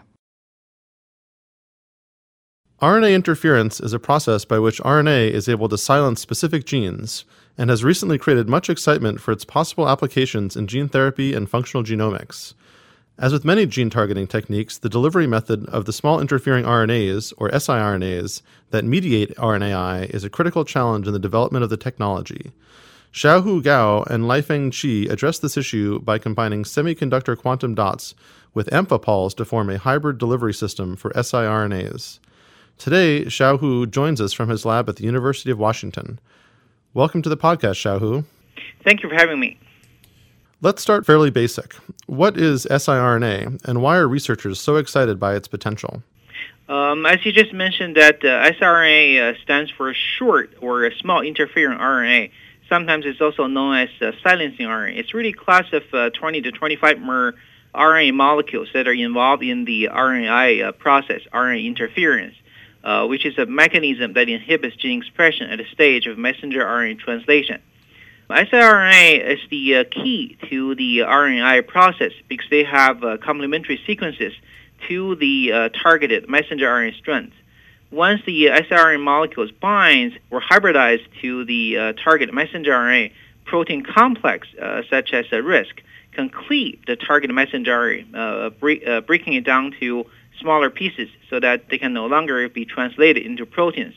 RNA 2.83 3.15
interference 3.15 3.79
is 3.79 3.93
a 3.93 4.01
process 4.01 4.45
by 4.45 4.59
which 4.59 4.81
RNA 4.81 5.31
is 5.31 5.49
able 5.49 5.69
to 5.69 5.79
silence 5.79 6.21
specific 6.21 6.65
genes 6.65 7.25
and 7.57 7.71
has 7.71 7.85
recently 7.85 8.19
created 8.19 8.49
much 8.49 8.69
excitement 8.69 9.21
for 9.21 9.31
its 9.31 9.45
possible 9.45 9.89
applications 9.89 10.57
in 10.57 10.67
gene 10.67 10.89
therapy 10.89 11.33
and 11.33 11.49
functional 11.49 11.85
genomics. 11.85 12.55
As 13.17 13.33
with 13.33 13.45
many 13.45 13.67
gene 13.67 13.89
targeting 13.89 14.27
techniques, 14.27 14.79
the 14.79 14.89
delivery 14.89 15.29
method 15.29 15.65
of 15.69 15.85
the 15.85 15.93
small 15.93 16.21
interfering 16.21 16.65
RNAs, 16.65 17.33
or 17.37 17.51
siRNAs, 17.51 18.43
that 18.71 18.85
mediate 18.85 19.33
RNAi 19.37 20.11
is 20.11 20.25
a 20.25 20.31
critical 20.31 20.65
challenge 20.65 21.07
in 21.07 21.13
the 21.13 21.21
development 21.21 21.63
of 21.63 21.71
the 21.71 21.77
technology. 21.77 22.51
Xiaohu 23.13 23.63
Gao 23.63 24.03
and 24.11 24.25
Liifeng 24.25 24.73
Qi 24.73 25.09
address 25.09 25.39
this 25.39 25.57
issue 25.57 26.01
by 26.01 26.19
combining 26.19 26.65
semiconductor 26.65 27.39
quantum 27.39 27.77
dots 27.77 28.17
with 28.55 28.71
amphipols 28.71 29.37
to 29.37 29.45
form 29.45 29.71
a 29.71 29.79
hybrid 29.79 30.19
delivery 30.19 30.53
system 30.53 30.97
for 30.97 31.11
siRNAs. 31.11 32.19
Today, 32.83 33.25
Xiaohu 33.27 33.89
joins 33.89 34.21
us 34.21 34.33
from 34.33 34.49
his 34.49 34.67
lab 34.67 34.89
at 34.89 34.97
the 34.97 35.05
University 35.05 35.53
of 35.53 35.59
Washington. 35.61 36.19
Welcome 36.95 37.23
to 37.23 37.29
the 37.29 37.37
podcast, 37.37 37.79
Xiaohu. 37.79 38.25
Thank 38.83 39.05
you 39.05 39.09
for 39.09 39.15
having 39.15 39.39
me. 39.39 39.57
Let's 40.63 40.83
start 40.83 41.07
fairly 41.07 41.31
basic. 41.31 41.77
What 42.07 42.37
is 42.37 42.67
siRNA, 42.69 43.65
and 43.65 43.83
why 43.83 43.99
are 43.99 44.09
researchers 44.09 44.59
so 44.59 44.75
excited 44.75 45.21
by 45.21 45.37
its 45.37 45.47
potential? 45.47 46.03
Um, 46.69 47.07
as 47.07 47.25
you 47.25 47.31
just 47.31 47.53
mentioned, 47.53 47.95
that 47.99 48.17
uh, 48.25 48.51
siRNA 48.51 49.31
uh, 49.31 49.39
stands 49.45 49.71
for 49.71 49.95
short 49.95 50.53
or 50.61 50.85
a 50.85 50.93
small 50.97 51.21
interfering 51.21 51.79
RNA. 51.79 52.33
Sometimes 52.69 53.07
it's 53.07 53.21
also 53.21 53.47
known 53.47 53.77
as 53.77 53.91
uh, 54.01 54.11
silencing 54.25 54.67
RNA. 54.67 54.99
It's 54.99 55.15
really 55.15 55.29
a 55.29 55.35
class 55.35 55.73
of 55.73 55.85
uh, 55.93 56.11
20 56.11 56.41
to 56.41 56.51
25 56.51 56.99
mer 56.99 57.35
RNA 57.77 58.13
molecules 58.15 58.71
that 58.75 58.89
are 58.89 58.93
involved 58.93 59.45
in 59.45 59.67
the 59.67 59.89
RNAi 59.93 60.67
uh, 60.67 60.73
process, 60.73 61.21
RNA 61.33 61.65
interference 61.65 62.35
uh, 62.85 63.07
which 63.07 63.25
is 63.25 63.39
a 63.39 63.47
mechanism 63.47 64.15
that 64.15 64.29
inhibits 64.29 64.77
gene 64.77 65.01
expression 65.01 65.51
at 65.51 65.59
the 65.59 65.67
stage 65.73 66.07
of 66.07 66.19
messenger 66.19 66.65
RNA 66.65 66.99
translation. 66.99 67.61
siRNA 68.29 69.35
is 69.35 69.41
the 69.51 69.77
uh, 69.77 69.85
key 69.91 70.37
to 70.49 70.75
the 70.75 71.01
RNAi 71.01 71.67
process 71.67 72.13
because 72.29 72.49
they 72.51 72.65
have 72.65 73.05
uh, 73.05 73.19
complementary 73.19 73.81
sequences 73.87 74.33
to 74.89 75.15
the 75.17 75.53
uh, 75.53 75.69
targeted 75.69 76.29
messenger 76.29 76.67
RNA 76.67 76.97
strands. 76.99 77.35
Once 77.91 78.23
the 78.25 78.47
siRNA 78.47 79.01
molecules 79.01 79.51
binds 79.51 80.17
or 80.31 80.41
hybridize 80.41 81.01
to 81.21 81.45
the 81.45 81.79
uh, 81.79 81.93
target 81.93 82.33
messenger 82.33 82.73
RNA, 82.73 83.13
protein 83.45 83.85
complex 83.85 84.49
uh, 84.61 84.83
such 84.89 85.13
as 85.13 85.27
a 85.31 85.37
RISC 85.37 85.83
can 86.13 86.31
cleave 86.31 86.81
the 86.87 86.97
target 86.97 87.31
messenger 87.31 88.03
RNA, 88.13 88.59
bre- 88.59 89.01
breaking 89.07 89.35
it 89.35 89.45
down 89.45 89.75
to 89.79 90.07
smaller 90.41 90.71
pieces 90.71 91.09
so 91.31 91.41
that 91.41 91.69
they 91.69 91.79
can 91.79 91.93
no 91.93 92.07
longer 92.07 92.49
be 92.49 92.65
translated 92.65 93.25
into 93.25 93.47
proteins. 93.47 93.95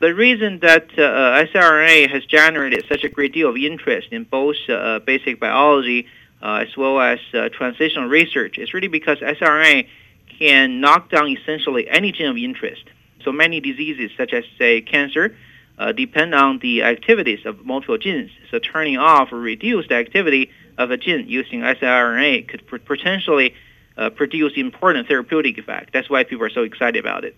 The 0.00 0.14
reason 0.14 0.60
that 0.60 0.90
uh, 0.92 1.44
siRNA 1.52 2.10
has 2.10 2.24
generated 2.24 2.84
such 2.88 3.02
a 3.02 3.08
great 3.08 3.32
deal 3.32 3.48
of 3.48 3.56
interest 3.56 4.08
in 4.12 4.24
both 4.24 4.56
uh, 4.68 5.00
basic 5.00 5.40
biology 5.40 6.06
uh, 6.40 6.64
as 6.68 6.76
well 6.76 7.00
as 7.00 7.18
uh, 7.34 7.48
translational 7.48 8.08
research 8.08 8.58
is 8.58 8.72
really 8.72 8.88
because 8.88 9.18
siRNA 9.18 9.88
can 10.38 10.80
knock 10.80 11.10
down 11.10 11.28
essentially 11.28 11.88
any 11.88 12.12
gene 12.12 12.28
of 12.28 12.36
interest. 12.36 12.84
So 13.24 13.32
many 13.32 13.60
diseases, 13.60 14.12
such 14.16 14.32
as, 14.32 14.44
say, 14.56 14.80
cancer, 14.80 15.36
uh, 15.78 15.92
depend 15.92 16.34
on 16.34 16.60
the 16.60 16.84
activities 16.84 17.44
of 17.44 17.64
multiple 17.64 17.98
genes. 17.98 18.30
So 18.50 18.58
turning 18.58 18.98
off 18.98 19.32
or 19.32 19.38
reduce 19.40 19.88
the 19.88 19.96
activity 19.96 20.50
of 20.76 20.90
a 20.92 20.96
gene 20.96 21.28
using 21.28 21.60
siRNA 21.60 22.48
could 22.48 22.66
potentially 22.84 23.54
uh, 23.98 24.10
produce 24.10 24.52
important 24.56 25.08
therapeutic 25.08 25.58
effect. 25.58 25.92
That's 25.92 26.08
why 26.08 26.24
people 26.24 26.44
are 26.46 26.50
so 26.50 26.62
excited 26.62 26.98
about 26.98 27.24
it. 27.24 27.36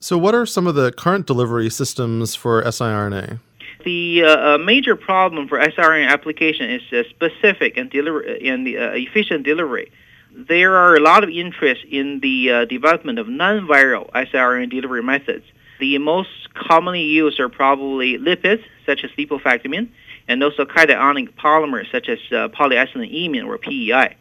So, 0.00 0.18
what 0.18 0.34
are 0.34 0.46
some 0.46 0.66
of 0.66 0.74
the 0.74 0.90
current 0.92 1.26
delivery 1.26 1.70
systems 1.70 2.34
for 2.34 2.62
siRNA? 2.62 3.38
The 3.84 4.24
uh, 4.24 4.58
major 4.58 4.96
problem 4.96 5.48
for 5.48 5.58
siRNA 5.58 6.08
application 6.08 6.70
is 6.70 6.82
uh, 6.92 7.02
specific 7.10 7.76
and, 7.76 7.90
deliver- 7.90 8.22
and 8.22 8.66
the, 8.66 8.78
uh, 8.78 8.90
efficient 8.92 9.44
delivery. 9.44 9.90
There 10.34 10.76
are 10.76 10.94
a 10.96 11.00
lot 11.00 11.24
of 11.24 11.30
interest 11.30 11.84
in 11.90 12.20
the 12.20 12.50
uh, 12.50 12.64
development 12.64 13.18
of 13.18 13.28
non-viral 13.28 14.10
siRNA 14.12 14.70
delivery 14.70 15.02
methods. 15.02 15.44
The 15.78 15.98
most 15.98 16.52
commonly 16.54 17.02
used 17.02 17.40
are 17.40 17.48
probably 17.48 18.18
lipids, 18.18 18.64
such 18.86 19.04
as 19.04 19.10
lipofectamine, 19.18 19.88
and 20.28 20.42
also 20.42 20.64
cationic 20.64 21.34
polymers, 21.34 21.90
such 21.90 22.08
as 22.08 22.18
uh, 22.30 22.48
polyisonoamine 22.48 23.44
or 23.44 23.58
PEI. 23.58 24.16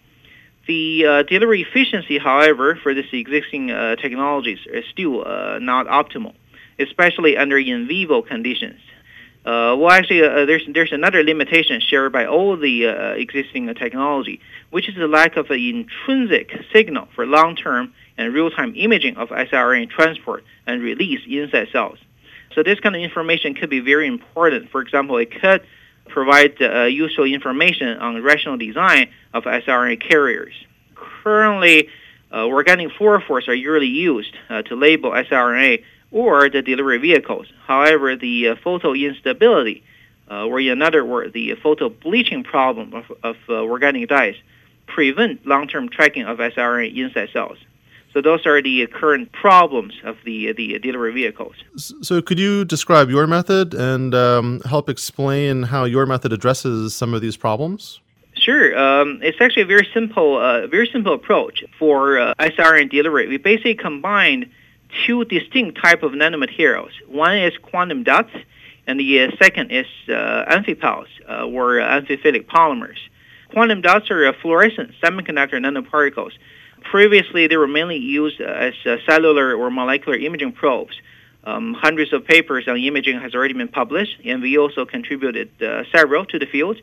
The 0.67 1.05
uh, 1.05 1.23
delivery 1.23 1.61
efficiency, 1.63 2.19
however, 2.19 2.75
for 2.81 2.93
these 2.93 3.05
existing 3.11 3.71
uh, 3.71 3.95
technologies 3.95 4.59
is 4.71 4.85
still 4.91 5.25
uh, 5.25 5.57
not 5.59 5.87
optimal, 5.87 6.35
especially 6.77 7.35
under 7.35 7.57
in 7.57 7.87
vivo 7.87 8.21
conditions. 8.21 8.79
Uh, 9.43 9.73
well, 9.75 9.89
actually, 9.89 10.21
uh, 10.21 10.45
there's 10.45 10.61
there's 10.71 10.91
another 10.91 11.23
limitation 11.23 11.81
shared 11.81 12.11
by 12.11 12.27
all 12.27 12.55
the 12.57 12.85
uh, 12.85 12.91
existing 13.13 13.73
technology, 13.73 14.39
which 14.69 14.87
is 14.87 14.95
the 14.95 15.07
lack 15.07 15.35
of 15.35 15.49
an 15.49 15.57
intrinsic 15.57 16.51
signal 16.71 17.07
for 17.15 17.25
long-term 17.25 17.91
and 18.19 18.31
real-time 18.35 18.73
imaging 18.75 19.17
of 19.17 19.29
siRNA 19.29 19.89
transport 19.89 20.43
and 20.67 20.83
release 20.83 21.21
inside 21.27 21.69
cells. 21.71 21.97
So 22.53 22.61
this 22.61 22.79
kind 22.79 22.95
of 22.95 23.01
information 23.01 23.55
could 23.55 23.71
be 23.71 23.79
very 23.79 24.05
important. 24.05 24.69
For 24.69 24.81
example, 24.81 25.17
it 25.17 25.31
could 25.41 25.63
provide 26.07 26.59
useful 26.91 27.23
information 27.23 27.97
on 27.97 28.21
rational 28.21 28.57
design 28.57 29.09
of 29.33 29.43
siRNA 29.43 30.01
carriers. 30.01 30.53
Currently, 30.95 31.89
uh, 32.33 32.45
organic 32.45 32.89
fluorophores 32.89 33.47
are 33.47 33.53
usually 33.53 33.87
used 33.87 34.35
uh, 34.49 34.61
to 34.63 34.75
label 34.75 35.11
siRNA 35.11 35.83
or 36.11 36.49
the 36.49 36.61
delivery 36.61 36.97
vehicles. 36.97 37.47
However, 37.65 38.15
the 38.15 38.49
uh, 38.49 38.55
photo 38.63 38.93
instability, 38.93 39.83
uh, 40.29 40.45
or 40.45 40.59
in 40.59 40.81
other 40.81 41.03
words, 41.05 41.33
the 41.33 41.55
photo 41.55 41.89
bleaching 41.89 42.43
problem 42.43 42.93
of, 42.93 43.11
of 43.23 43.37
uh, 43.49 43.53
organic 43.53 44.09
dyes, 44.09 44.35
prevent 44.87 45.45
long-term 45.45 45.89
tracking 45.89 46.23
of 46.23 46.37
siRNA 46.37 46.95
inside 46.95 47.29
cells. 47.31 47.57
So 48.13 48.21
those 48.21 48.45
are 48.45 48.61
the 48.61 48.87
current 48.87 49.31
problems 49.31 49.93
of 50.03 50.17
the 50.25 50.51
the 50.51 50.79
delivery 50.79 51.13
vehicles. 51.13 51.55
So 51.77 52.21
could 52.21 52.39
you 52.39 52.65
describe 52.65 53.09
your 53.09 53.25
method 53.25 53.73
and 53.73 54.13
um, 54.13 54.59
help 54.65 54.89
explain 54.89 55.63
how 55.63 55.85
your 55.85 56.05
method 56.05 56.33
addresses 56.33 56.93
some 56.93 57.13
of 57.13 57.21
these 57.21 57.37
problems? 57.37 58.01
Sure. 58.41 58.77
Um, 58.77 59.19
it's 59.21 59.37
actually 59.39 59.63
a 59.63 59.67
very 59.67 59.87
simple, 59.93 60.37
uh, 60.37 60.67
very 60.67 60.89
simple 60.91 61.13
approach 61.13 61.63
for 61.77 62.19
uh, 62.19 62.33
siRNA 62.39 62.89
delivery. 62.89 63.27
We 63.27 63.37
basically 63.37 63.75
combined 63.75 64.49
two 65.05 65.25
distinct 65.25 65.79
type 65.81 66.03
of 66.03 66.13
nanomaterials. 66.13 66.91
One 67.07 67.37
is 67.37 67.53
quantum 67.57 68.03
dots, 68.03 68.31
and 68.87 68.99
the 68.99 69.21
uh, 69.21 69.31
second 69.37 69.71
is 69.71 69.85
uh, 70.09 70.45
amphipals, 70.55 71.07
uh, 71.29 71.45
or 71.45 71.75
amphiphilic 71.75 72.45
polymers. 72.47 72.97
Quantum 73.51 73.81
dots 73.81 74.09
are 74.09 74.33
fluorescent 74.33 74.91
semiconductor 75.03 75.59
nanoparticles 75.59 76.31
Previously, 76.83 77.47
they 77.47 77.57
were 77.57 77.67
mainly 77.67 77.97
used 77.97 78.41
as 78.41 78.73
uh, 78.85 78.97
cellular 79.05 79.55
or 79.55 79.69
molecular 79.69 80.17
imaging 80.17 80.51
probes. 80.51 80.99
Um, 81.43 81.73
hundreds 81.73 82.13
of 82.13 82.25
papers 82.25 82.67
on 82.67 82.77
imaging 82.77 83.19
has 83.19 83.33
already 83.33 83.53
been 83.53 83.67
published, 83.67 84.17
and 84.25 84.41
we 84.41 84.57
also 84.57 84.85
contributed 84.85 85.49
uh, 85.61 85.83
several 85.91 86.25
to 86.25 86.39
the 86.39 86.45
field. 86.45 86.77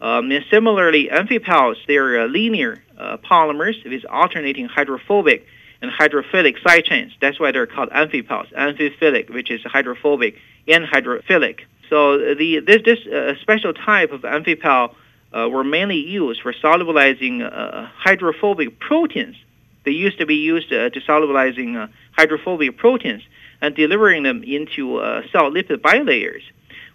Um, 0.00 0.30
and 0.30 0.44
similarly, 0.50 1.08
amphipals, 1.12 1.76
they 1.86 1.96
are 1.96 2.22
uh, 2.22 2.26
linear 2.26 2.82
uh, 2.98 3.18
polymers 3.18 3.84
with 3.84 4.04
alternating 4.08 4.66
hydrophobic 4.66 5.46
and 5.82 5.90
hydrophilic 5.90 6.62
side 6.66 6.84
chains. 6.84 7.12
That's 7.20 7.38
why 7.38 7.52
they're 7.52 7.66
called 7.66 7.90
amphipals. 7.90 8.52
Amphiphilic, 8.54 9.30
which 9.30 9.50
is 9.50 9.60
hydrophobic, 9.62 10.36
and 10.66 10.84
hydrophilic. 10.84 11.60
So 11.88 12.34
the 12.34 12.60
this 12.60 12.82
this 12.84 13.06
uh, 13.06 13.34
special 13.42 13.72
type 13.72 14.12
of 14.12 14.22
amphipal 14.22 14.94
uh, 15.32 15.48
were 15.48 15.64
mainly 15.64 15.98
used 15.98 16.40
for 16.42 16.52
solubilizing 16.52 17.42
uh, 17.42 17.88
hydrophobic 17.96 18.78
proteins. 18.78 19.36
They 19.84 19.92
used 19.92 20.18
to 20.18 20.26
be 20.26 20.36
used 20.36 20.72
uh, 20.72 20.90
to 20.90 21.00
solubilizing 21.00 21.76
uh, 21.76 21.88
hydrophobic 22.12 22.76
proteins 22.76 23.22
and 23.60 23.74
delivering 23.74 24.22
them 24.22 24.42
into 24.42 24.96
uh, 24.96 25.22
cell 25.32 25.50
lipid 25.50 25.80
bilayers. 25.80 26.42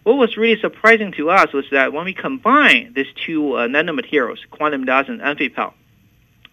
What 0.05 0.17
was 0.17 0.37
really 0.37 0.61
surprising 0.61 1.11
to 1.13 1.31
us 1.31 1.51
was 1.51 1.65
that 1.71 1.91
when 1.91 2.05
we 2.05 2.13
combine 2.13 2.93
these 2.95 3.11
two 3.25 3.55
uh, 3.55 3.67
nanomaterials, 3.67 4.37
quantum 4.51 4.85
dots 4.85 5.09
and 5.09 5.19
amphipal, 5.19 5.73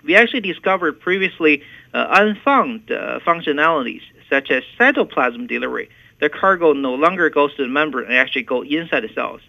we 0.03 0.17
actually 0.17 0.41
discovered 0.41 1.01
previously 1.01 1.63
unfound 1.93 2.87
functionalities 3.29 4.01
such 4.31 4.51
as 4.51 4.63
cytoplasm 4.81 5.47
delivery. 5.47 5.91
The 6.21 6.31
cargo 6.31 6.73
no 6.73 6.95
longer 6.95 7.29
goes 7.29 7.55
to 7.57 7.63
the 7.63 7.69
membrane 7.69 8.07
and 8.07 8.15
actually 8.15 8.45
go 8.55 8.63
inside 8.63 9.03
the 9.07 9.13
cells. 9.15 9.43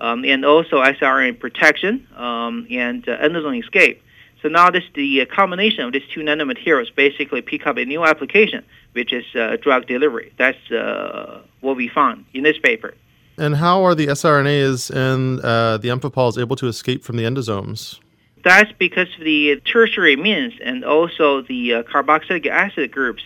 um, 0.00 0.24
and 0.24 0.44
also 0.44 0.82
siRNA 0.82 1.38
protection 1.38 2.06
um, 2.16 2.66
and 2.70 3.08
uh, 3.08 3.18
endosome 3.18 3.60
escape. 3.62 4.02
So 4.42 4.48
now 4.48 4.70
this 4.70 4.84
the 4.94 5.26
combination 5.26 5.84
of 5.84 5.92
these 5.92 6.06
two 6.14 6.20
nanomaterials 6.20 6.94
basically 6.94 7.42
pick 7.42 7.66
up 7.66 7.76
a 7.76 7.84
new 7.84 8.04
application, 8.04 8.64
which 8.92 9.12
is 9.12 9.24
uh, 9.34 9.56
drug 9.60 9.86
delivery. 9.86 10.32
That's 10.38 10.70
uh, 10.70 11.42
what 11.60 11.76
we 11.76 11.88
found 11.88 12.26
in 12.32 12.44
this 12.44 12.58
paper. 12.58 12.94
And 13.38 13.56
how 13.56 13.84
are 13.84 13.94
the 13.94 14.08
siRNAs 14.08 14.90
and 14.90 15.40
uh, 15.40 15.78
the 15.78 15.88
amphipols 15.88 16.40
able 16.40 16.56
to 16.56 16.66
escape 16.66 17.04
from 17.04 17.16
the 17.16 17.24
endosomes? 17.24 18.00
That's 18.42 18.72
because 18.72 19.08
of 19.18 19.24
the 19.24 19.60
tertiary 19.60 20.16
amines 20.16 20.58
and 20.62 20.84
also 20.84 21.42
the 21.42 21.74
uh, 21.74 21.82
carboxylic 21.84 22.46
acid 22.46 22.90
groups 22.90 23.22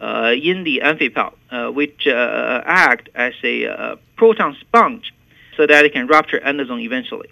uh, 0.00 0.34
in 0.40 0.64
the 0.64 0.82
amphipal, 0.84 1.34
uh, 1.50 1.70
which 1.70 2.06
act 2.06 3.08
as 3.14 3.32
a 3.42 3.98
proton 4.16 4.56
sponge 4.60 5.14
so 5.56 5.66
that 5.66 5.84
it 5.84 5.92
can 5.92 6.06
rupture 6.06 6.40
endosome 6.40 6.82
eventually. 6.82 7.30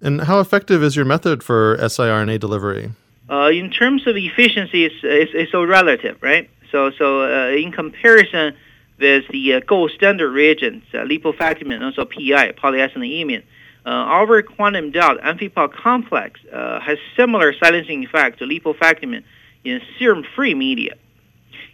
And 0.00 0.22
how 0.22 0.40
effective 0.40 0.82
is 0.82 0.96
your 0.96 1.04
method 1.04 1.42
for 1.42 1.76
siRNA 1.78 2.38
delivery? 2.40 2.90
Uh, 3.28 3.48
in 3.48 3.70
terms 3.70 4.06
of 4.06 4.16
efficiency, 4.16 4.84
it's, 4.84 4.96
it's, 5.02 5.32
it's 5.34 5.52
so 5.52 5.64
relative, 5.64 6.16
right? 6.20 6.48
So, 6.70 6.90
so 6.90 7.22
uh, 7.22 7.50
in 7.50 7.72
comparison 7.72 8.56
with 9.00 9.24
the 9.28 9.54
uh, 9.54 9.60
gold 9.60 9.90
standard 9.92 10.30
reagents, 10.30 10.86
uh, 10.92 10.98
lipofactamine 10.98 11.74
and 11.74 11.84
also 11.84 12.04
PI, 12.04 12.52
polyisonaemia, 12.52 13.42
uh, 13.86 13.88
our 13.88 14.42
quantum 14.42 14.90
dot 14.90 15.18
amphipal 15.20 15.72
complex 15.72 16.38
uh, 16.52 16.80
has 16.80 16.98
similar 17.16 17.54
silencing 17.54 18.04
effect 18.04 18.38
to 18.38 18.44
lipofactamine 18.44 19.24
in 19.64 19.80
serum-free 19.98 20.54
media. 20.54 20.94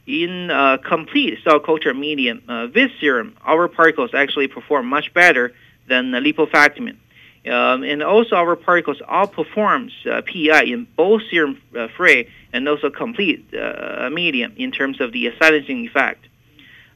In 0.06 0.50
uh, 0.52 0.78
complete 0.78 1.38
cell 1.42 1.58
culture 1.58 1.92
medium 1.92 2.42
uh, 2.48 2.68
with 2.72 2.92
serum, 3.00 3.36
our 3.44 3.66
particles 3.66 4.10
actually 4.14 4.46
perform 4.46 4.86
much 4.86 5.12
better 5.12 5.52
than 5.88 6.14
uh, 6.14 6.20
lipofactamine. 6.20 6.96
Um, 7.44 7.84
and 7.84 8.02
also 8.02 8.34
our 8.36 8.56
particles 8.56 8.98
outperforms 9.08 9.92
uh, 10.06 10.22
PEI 10.22 10.72
in 10.72 10.86
both 10.96 11.22
serum-free 11.30 12.20
uh, 12.24 12.30
and 12.52 12.68
also 12.68 12.90
complete 12.90 13.54
uh, 13.54 14.10
medium 14.12 14.52
in 14.56 14.72
terms 14.72 15.00
of 15.00 15.12
the 15.12 15.32
silencing 15.40 15.86
effect. 15.86 16.26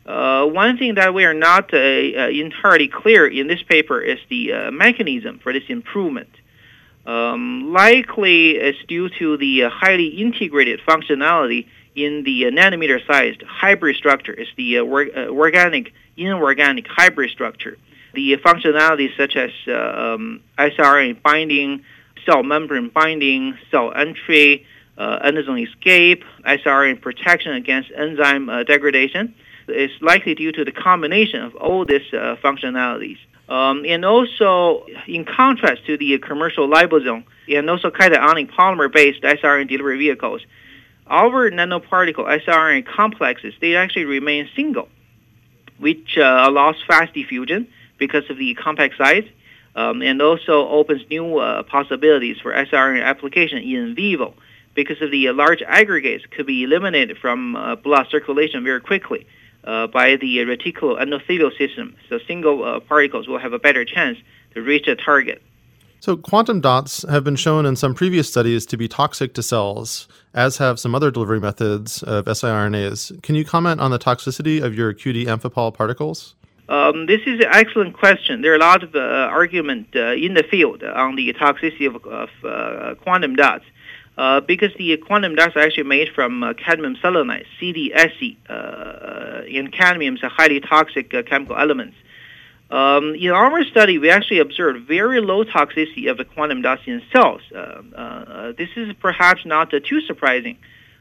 Uh, 0.07 0.47
one 0.47 0.79
thing 0.79 0.95
that 0.95 1.15
we 1.15 1.25
are 1.25 1.35
not 1.35 1.73
uh, 1.73 1.77
uh, 1.77 2.29
entirely 2.29 2.89
clear 2.89 3.27
in 3.27 3.47
this 3.47 3.63
paper 3.63 4.01
is 4.01 4.19
the 4.29 4.71
mechanism 4.73 5.39
for 5.39 5.53
this 5.53 5.65
improvement. 5.69 6.31
Um, 7.07 7.73
likely 7.73 8.53
it's 8.53 8.79
due 8.87 9.09
to 9.19 9.37
the 9.37 9.63
highly 9.71 10.09
integrated 10.09 10.81
functionality 10.81 11.67
in 11.95 12.25
the 12.25 12.45
nanometer-sized 12.45 13.43
hybrid 13.43 13.97
structure. 13.97 14.33
It's 14.33 14.51
the 14.57 14.81
organic 14.81 15.93
inorganic 16.17 16.87
hybrid 16.89 17.31
structure 17.31 17.77
the 18.15 18.37
functionalities 18.39 19.17
such 19.17 19.37
as 19.37 19.51
uh, 19.67 19.73
um, 20.15 20.43
siRNA 20.59 21.23
binding, 21.23 21.85
cell 22.27 22.43
membrane 22.43 22.89
binding, 22.89 23.57
cell 23.71 23.93
entry, 23.93 24.67
uh, 24.99 25.21
endosome 25.21 25.67
escape, 25.67 26.25
siRNA 26.45 27.01
protection 27.01 27.53
against 27.53 27.91
enzyme 27.97 28.49
uh, 28.49 28.65
degradation 28.65 29.35
is 29.71 29.91
likely 30.01 30.35
due 30.35 30.53
to 30.53 30.65
the 30.65 30.73
combination 30.73 31.43
of 31.43 31.55
all 31.57 31.85
these 31.85 32.13
uh, 32.13 32.37
functionalities. 32.43 33.19
Um, 33.49 33.85
and 33.85 34.05
also, 34.05 34.87
in 35.09 35.25
contrast 35.25 35.85
to 35.87 35.99
the 35.99 36.19
commercial 36.19 36.69
liposome 36.69 37.25
and 37.49 37.69
also 37.69 37.91
cationic 37.91 38.53
polymer-based 38.53 39.23
siRNA 39.23 39.69
delivery 39.69 39.99
vehicles, 39.99 40.43
our 41.09 41.51
nanoparticle 41.51 42.27
siRNA 42.45 42.87
complexes, 42.87 43.53
they 43.61 43.75
actually 43.75 44.05
remain 44.05 44.49
single, 44.55 44.89
which 45.79 46.17
uh, 46.17 46.45
allows 46.47 46.77
fast 46.87 47.13
diffusion 47.13 47.67
because 47.99 48.23
of 48.31 48.39
the 48.39 48.55
compact 48.55 48.97
size, 48.97 49.25
um, 49.75 50.01
and 50.01 50.23
also 50.23 50.69
opens 50.69 51.03
new 51.11 51.39
uh, 51.39 51.65
possibilities 51.65 52.39
for 52.41 52.53
siRNA 52.53 53.03
application 53.03 53.59
in 53.59 53.97
vivo 53.97 54.33
because 54.75 55.03
of 55.03 55.11
the 55.11 55.27
uh, 55.27 55.33
large 55.33 55.63
aggregates 55.63 56.25
could 56.27 56.47
be 56.47 56.63
eliminated 56.63 57.19
from 57.19 57.57
uh, 57.57 57.75
blood 57.75 58.07
circulation 58.11 58.63
very 58.63 58.81
quickly 58.81 59.27
uh, 59.65 59.87
by 59.87 60.17
the 60.17 60.39
reticuloendothelial 60.39 61.57
system. 61.57 61.97
So 62.09 62.19
single 62.27 62.65
uh, 62.65 62.81
particles 62.81 63.29
will 63.29 63.39
have 63.39 63.53
a 63.53 63.59
better 63.59 63.85
chance 63.85 64.19
to 64.55 64.63
reach 64.63 64.87
the 64.87 64.97
target. 64.97 65.43
So, 66.03 66.17
quantum 66.17 66.63
dots 66.63 67.05
have 67.11 67.25
been 67.25 67.37
shown 67.37 67.67
in 67.67 67.77
some 67.77 67.93
previous 67.93 68.27
studies 68.27 68.65
to 68.67 68.79
be 68.79 68.89
toxic 68.89 69.35
to 69.35 69.43
cells, 69.43 70.09
as 70.33 70.57
have 70.57 70.81
some 70.81 70.95
other 70.95 71.11
delivery 71.11 71.41
methods 71.41 72.03
of 72.03 72.25
siRNAs. 72.25 73.23
Can 73.23 73.35
you 73.35 73.45
comment 73.45 73.83
on 73.83 73.91
the 73.91 73.99
toxicity 73.99 74.63
of 74.63 74.75
your 74.75 74.95
QD 74.95 75.27
amphipol 75.27 75.75
particles? 75.75 76.37
Um, 76.71 77.05
this 77.05 77.21
is 77.27 77.41
an 77.41 77.51
excellent 77.53 77.99
question. 77.99 78.41
There 78.41 78.53
are 78.53 78.57
a 78.57 78.61
lot 78.61 78.83
of 78.83 78.95
uh, 78.95 78.99
argument 78.99 79.89
uh, 79.95 80.13
in 80.13 80.35
the 80.35 80.45
field 80.45 80.83
on 80.83 81.17
the 81.17 81.35
toxicity 81.35 81.87
of, 81.87 81.97
of 82.07 82.31
uh, 82.45 82.95
quantum 83.03 83.37
dots. 83.37 83.65
Uh, 84.21 84.39
because 84.39 84.71
the 84.77 84.95
quantum 84.99 85.35
dots 85.35 85.57
are 85.57 85.61
actually 85.61 85.83
made 85.85 86.11
from 86.15 86.43
uh, 86.43 86.53
cadmium 86.53 86.95
selenide, 86.97 87.47
CDSE, 87.59 88.37
uh, 88.51 89.47
and 89.51 89.73
cadmium 89.73 90.15
is 90.15 90.23
a 90.23 90.29
highly 90.29 90.61
toxic 90.61 91.09
chemical 91.25 91.57
elements. 91.57 91.97
Um, 92.71 93.15
in 93.15 93.31
our 93.31 93.65
study, 93.65 93.97
we 93.97 94.11
actually 94.11 94.41
observed 94.41 94.87
very 94.87 95.23
low 95.23 95.45
toxicity 95.45 96.11
of 96.11 96.19
the 96.19 96.27
quantum 96.27 96.61
dots 96.61 96.83
in 96.85 97.01
cells. 97.11 97.41
this 98.59 98.69
is 98.77 98.93
perhaps 99.01 99.47
not 99.47 99.71
too 99.71 100.03
surprising 100.03 100.59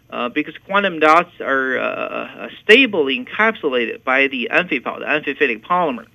uh, 0.10 0.30
because 0.30 0.58
quantum 0.66 1.02
dots 1.02 1.42
are 1.42 1.78
uh, 1.78 1.84
uh, 1.84 2.50
stably 2.64 3.20
encapsulated 3.20 4.02
by 4.06 4.28
the 4.28 4.48
amphipal, 4.50 5.00
the 5.00 5.06
amphiphilic 5.06 5.62
polymer. 5.66 6.06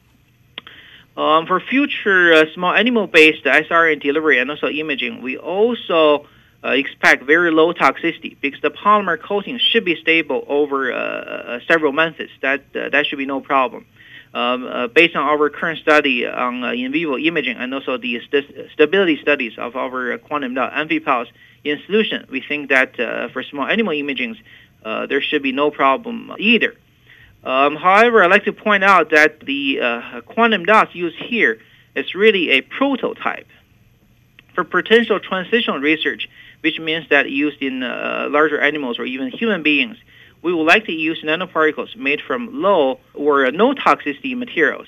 Um, 1.18 1.46
for 1.46 1.60
future 1.60 2.32
uh, 2.32 2.44
small 2.54 2.72
animal-based 2.72 3.44
siRNA 3.44 4.00
delivery 4.00 4.38
and 4.38 4.50
also 4.50 4.68
imaging, 4.68 5.20
we 5.20 5.36
also 5.36 6.26
uh, 6.64 6.70
expect 6.70 7.24
very 7.24 7.50
low 7.50 7.72
toxicity 7.72 8.36
because 8.40 8.60
the 8.62 8.70
polymer 8.70 9.20
coating 9.20 9.58
should 9.58 9.84
be 9.84 9.96
stable 10.00 10.44
over 10.48 10.92
uh, 10.92 11.60
several 11.68 11.92
months. 11.92 12.20
That 12.40 12.72
that 12.72 13.06
should 13.06 13.18
be 13.18 13.26
no 13.26 13.40
problem. 13.40 13.86
Um, 14.32 14.90
based 14.92 15.14
on 15.14 15.22
our 15.22 15.48
current 15.48 15.78
study 15.78 16.26
on 16.26 16.64
in 16.64 16.90
vivo 16.90 17.16
imaging 17.16 17.56
and 17.56 17.72
also 17.72 17.98
the 17.98 18.20
st- 18.20 18.70
stability 18.72 19.18
studies 19.22 19.52
of 19.58 19.76
our 19.76 20.18
quantum 20.18 20.54
dot 20.54 20.72
amphipals 20.72 21.28
in 21.62 21.80
solution, 21.86 22.26
we 22.30 22.40
think 22.40 22.68
that 22.70 22.98
uh, 22.98 23.28
for 23.28 23.42
small 23.42 23.66
animal 23.66 23.92
imaging, 23.92 24.36
uh, 24.84 25.06
there 25.06 25.22
should 25.22 25.42
be 25.42 25.52
no 25.52 25.70
problem 25.70 26.32
either. 26.38 26.74
Um, 27.44 27.76
however, 27.76 28.24
I'd 28.24 28.30
like 28.30 28.44
to 28.44 28.52
point 28.52 28.84
out 28.84 29.10
that 29.10 29.40
the 29.40 29.80
uh, 29.80 30.20
quantum 30.22 30.64
dots 30.64 30.94
used 30.94 31.16
here 31.16 31.60
is 31.94 32.14
really 32.14 32.50
a 32.52 32.60
prototype 32.62 33.46
for 34.54 34.64
potential 34.64 35.20
translational 35.20 35.80
research, 35.80 36.28
which 36.64 36.80
means 36.80 37.06
that 37.10 37.30
used 37.30 37.60
in 37.60 37.82
uh, 37.82 38.26
larger 38.30 38.58
animals 38.58 38.98
or 38.98 39.04
even 39.04 39.28
human 39.28 39.62
beings, 39.62 39.98
we 40.40 40.50
would 40.54 40.64
like 40.64 40.86
to 40.86 40.92
use 40.92 41.22
nanoparticles 41.22 41.94
made 41.94 42.22
from 42.22 42.62
low 42.62 42.98
or 43.12 43.50
no 43.50 43.74
toxicity 43.74 44.34
materials, 44.34 44.86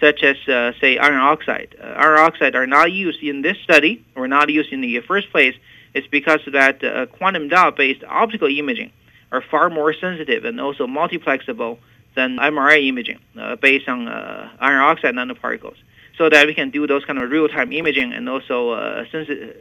such 0.00 0.22
as, 0.22 0.36
uh, 0.48 0.72
say, 0.80 0.96
iron 0.96 1.20
oxide. 1.20 1.76
Uh, 1.78 1.84
iron 2.04 2.18
oxide 2.18 2.54
are 2.54 2.66
not 2.66 2.90
used 2.92 3.22
in 3.22 3.42
this 3.42 3.58
study, 3.62 4.02
or 4.16 4.26
not 4.26 4.48
used 4.48 4.72
in 4.72 4.80
the 4.80 4.98
first 5.00 5.30
place, 5.30 5.54
it's 5.92 6.06
because 6.06 6.40
that 6.50 6.82
uh, 6.82 7.04
quantum 7.06 7.48
dot-based 7.48 8.02
optical 8.04 8.48
imaging 8.48 8.90
are 9.30 9.42
far 9.42 9.68
more 9.68 9.92
sensitive 9.92 10.46
and 10.46 10.58
also 10.58 10.86
multiplexable 10.86 11.76
than 12.16 12.38
MRI 12.38 12.88
imaging 12.88 13.18
uh, 13.38 13.56
based 13.56 13.86
on 13.86 14.08
uh, 14.08 14.48
iron 14.60 14.80
oxide 14.80 15.14
nanoparticles, 15.14 15.76
so 16.16 16.30
that 16.30 16.46
we 16.46 16.54
can 16.54 16.70
do 16.70 16.86
those 16.86 17.04
kind 17.04 17.18
of 17.22 17.30
real-time 17.30 17.70
imaging 17.70 18.14
and 18.14 18.30
also 18.30 19.04
sensi- 19.12 19.42
uh, 19.42 19.52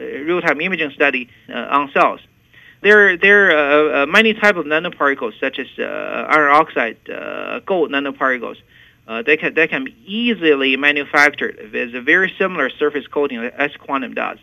real-time 0.00 0.60
imaging 0.60 0.90
study 0.90 1.28
uh, 1.48 1.76
on 1.76 1.90
cells. 1.92 2.20
There, 2.82 3.16
there 3.16 4.02
are 4.02 4.06
many 4.06 4.32
types 4.32 4.58
of 4.58 4.64
nanoparticles, 4.64 5.38
such 5.38 5.58
as 5.58 5.66
iron 5.78 6.50
oxide, 6.50 6.96
gold 7.66 7.90
nanoparticles. 7.90 8.56
they 9.26 9.36
can 9.36 9.52
they 9.52 9.68
can 9.68 9.84
be 9.84 9.94
easily 10.06 10.76
manufactured 10.76 11.58
with 11.72 11.94
a 11.94 12.00
very 12.00 12.32
similar 12.38 12.70
surface 12.70 13.06
coating 13.06 13.38
as 13.38 13.70
quantum 13.76 14.14
dots. 14.14 14.40